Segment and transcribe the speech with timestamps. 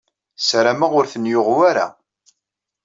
[0.47, 1.87] Sarameɣ ur ten-yuɣ wara.